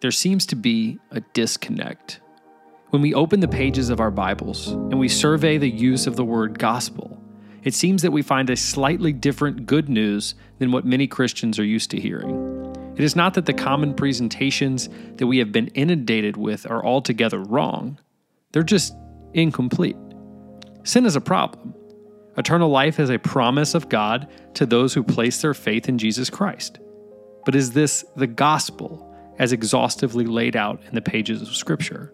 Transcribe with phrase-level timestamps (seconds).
[0.00, 2.20] there seems to be a disconnect.
[2.90, 6.24] When we open the pages of our Bibles and we survey the use of the
[6.24, 7.22] word gospel,
[7.64, 11.64] it seems that we find a slightly different good news than what many Christians are
[11.64, 12.94] used to hearing.
[12.96, 17.40] It is not that the common presentations that we have been inundated with are altogether
[17.40, 17.98] wrong,
[18.52, 18.94] they're just
[19.34, 19.96] incomplete.
[20.84, 21.74] Sin is a problem.
[22.36, 26.30] Eternal life is a promise of God to those who place their faith in Jesus
[26.30, 26.78] Christ.
[27.44, 29.07] But is this the gospel
[29.38, 32.12] as exhaustively laid out in the pages of Scripture?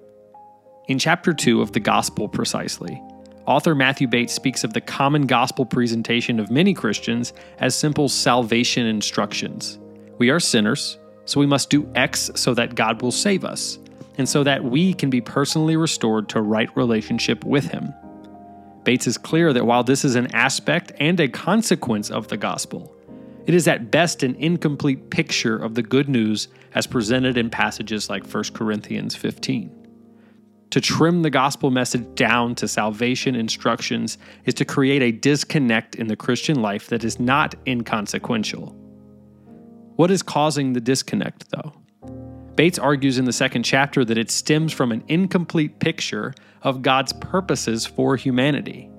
[0.86, 3.02] In chapter 2 of the Gospel precisely,
[3.46, 8.86] author Matthew Bates speaks of the common gospel presentation of many Christians as simple salvation
[8.86, 9.78] instructions.
[10.18, 13.78] We are sinners, so we must do X so that God will save us,
[14.18, 17.92] and so that we can be personally restored to right relationship with Him.
[18.84, 22.93] Bates is clear that while this is an aspect and a consequence of the gospel,
[23.46, 28.08] it is at best an incomplete picture of the good news as presented in passages
[28.08, 29.70] like 1 Corinthians 15.
[30.70, 36.08] To trim the gospel message down to salvation instructions is to create a disconnect in
[36.08, 38.74] the Christian life that is not inconsequential.
[39.96, 41.72] What is causing the disconnect, though?
[42.56, 47.12] Bates argues in the second chapter that it stems from an incomplete picture of God's
[47.12, 48.90] purposes for humanity.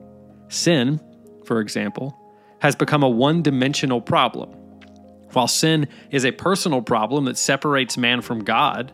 [0.50, 1.02] Sin,
[1.46, 2.18] for example,
[2.60, 4.50] has become a one dimensional problem.
[5.34, 8.94] While sin is a personal problem that separates man from God,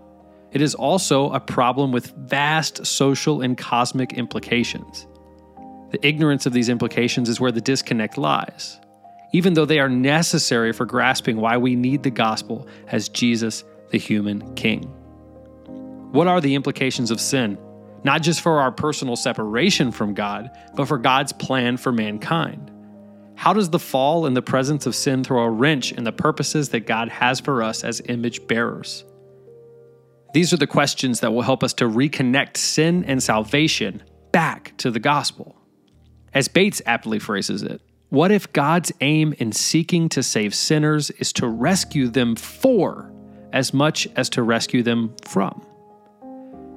[0.51, 5.07] it is also a problem with vast social and cosmic implications.
[5.91, 8.79] The ignorance of these implications is where the disconnect lies,
[9.33, 13.97] even though they are necessary for grasping why we need the gospel as Jesus the
[13.97, 14.83] human king.
[16.11, 17.57] What are the implications of sin?
[18.03, 22.70] Not just for our personal separation from God, but for God's plan for mankind.
[23.41, 26.69] How does the fall and the presence of sin throw a wrench in the purposes
[26.69, 29.03] that God has for us as image bearers?
[30.35, 34.91] These are the questions that will help us to reconnect sin and salvation back to
[34.91, 35.57] the gospel.
[36.35, 41.33] As Bates aptly phrases it, what if God's aim in seeking to save sinners is
[41.33, 43.11] to rescue them for
[43.53, 45.65] as much as to rescue them from.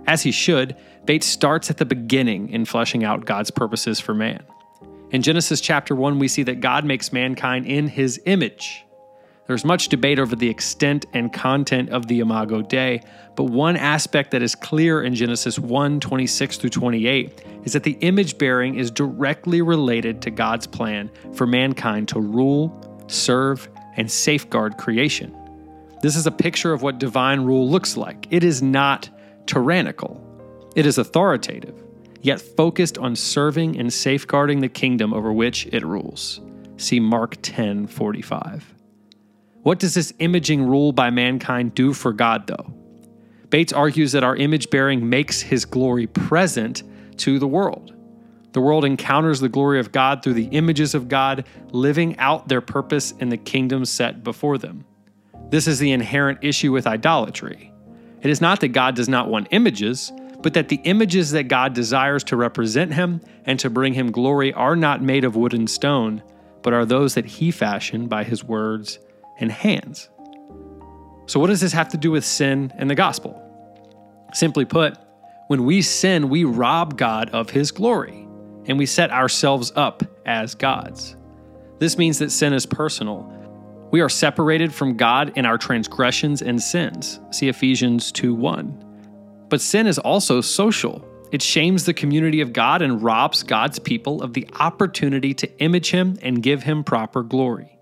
[0.06, 4.42] As he should, Bates starts at the beginning in fleshing out God's purposes for man.
[5.14, 8.84] In Genesis chapter 1, we see that God makes mankind in his image.
[9.46, 13.00] There's much debate over the extent and content of the Imago Dei,
[13.36, 17.96] but one aspect that is clear in Genesis 1 26 through 28 is that the
[18.00, 24.78] image bearing is directly related to God's plan for mankind to rule, serve, and safeguard
[24.78, 25.32] creation.
[26.02, 28.26] This is a picture of what divine rule looks like.
[28.30, 29.08] It is not
[29.46, 30.20] tyrannical,
[30.74, 31.83] it is authoritative,
[32.24, 36.40] yet focused on serving and safeguarding the kingdom over which it rules.
[36.78, 38.74] See Mark 10 45.
[39.62, 42.72] What does this imaging rule by mankind do for God, though?
[43.50, 46.82] Bates argues that our image bearing makes his glory present
[47.18, 47.94] to the world.
[48.52, 52.60] The world encounters the glory of God through the images of God living out their
[52.60, 54.84] purpose in the kingdom set before them.
[55.50, 57.72] This is the inherent issue with idolatry.
[58.22, 60.10] It is not that God does not want images,
[60.44, 64.52] but that the images that God desires to represent him and to bring him glory
[64.52, 66.22] are not made of wood and stone,
[66.60, 68.98] but are those that he fashioned by his words
[69.38, 70.10] and hands.
[71.24, 73.40] So, what does this have to do with sin and the gospel?
[74.34, 74.98] Simply put,
[75.48, 78.28] when we sin, we rob God of his glory
[78.66, 81.16] and we set ourselves up as gods.
[81.78, 83.30] This means that sin is personal
[83.90, 87.20] we are separated from God in our transgressions and sins.
[87.30, 88.83] See Ephesians 2 1.
[89.48, 91.04] But sin is also social.
[91.32, 95.90] It shames the community of God and robs God's people of the opportunity to image
[95.90, 97.78] Him and give Him proper glory.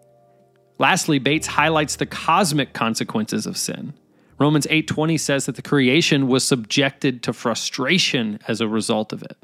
[0.79, 3.95] Lastly, Bates highlights the cosmic consequences of sin.
[4.39, 9.37] Romans 8:20 says that the creation was subjected to frustration as a result of it.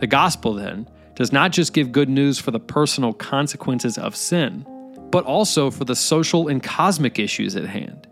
[0.00, 4.66] The gospel then does not just give good news for the personal consequences of sin,
[5.10, 8.06] but also for the social and cosmic issues at hand.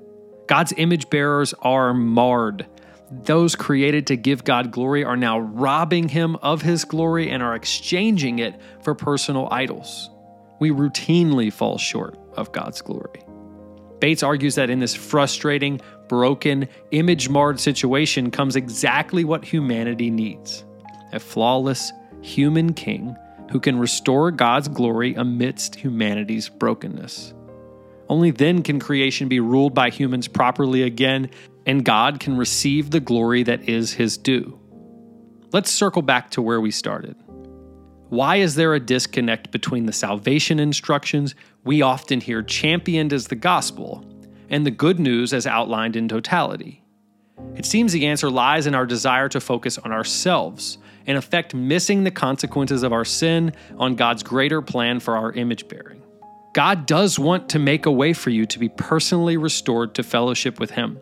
[0.47, 2.67] God's image bearers are marred.
[3.11, 7.55] Those created to give God glory are now robbing him of his glory and are
[7.55, 10.11] exchanging it for personal idols.
[10.59, 13.23] We routinely fall short of God's glory.
[14.01, 20.65] Bates argues that in this frustrating, broken, image marred situation comes exactly what humanity needs
[21.13, 21.93] a flawless
[22.23, 23.17] human king
[23.51, 27.33] who can restore God's glory amidst humanity's brokenness.
[28.09, 31.31] Only then can creation be ruled by humans properly again,
[31.67, 34.59] and God can receive the glory that is his due.
[35.53, 37.17] Let's circle back to where we started.
[38.09, 41.35] Why is there a disconnect between the salvation instructions
[41.65, 44.05] we often hear championed as the gospel
[44.49, 46.83] and the good news as outlined in totality?
[47.57, 52.05] It seems the answer lies in our desire to focus on ourselves, in effect, missing
[52.05, 56.03] the consequences of our sin on God's greater plan for our image bearing.
[56.53, 60.61] God does want to make a way for you to be personally restored to fellowship
[60.61, 61.01] with Him.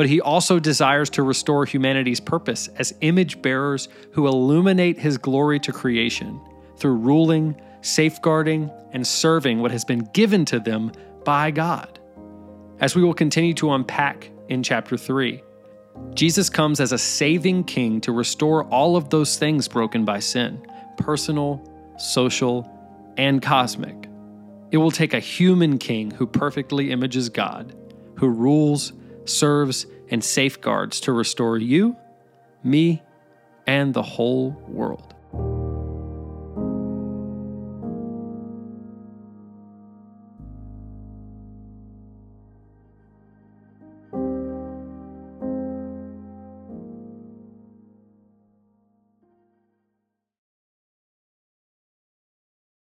[0.00, 5.60] But He also desires to restore humanity's purpose as image bearers who illuminate His glory
[5.60, 6.40] to creation
[6.78, 10.90] through ruling, safeguarding, and serving what has been given to them
[11.26, 12.00] by God.
[12.80, 15.42] As we will continue to unpack in chapter 3,
[16.14, 20.66] Jesus comes as a saving king to restore all of those things broken by sin
[20.96, 21.62] personal,
[21.98, 22.66] social,
[23.18, 24.08] and cosmic.
[24.70, 27.76] It will take a human king who perfectly images God,
[28.16, 28.94] who rules,
[29.24, 31.96] serves, and safeguards to restore you,
[32.62, 33.02] me,
[33.66, 35.14] and the whole world.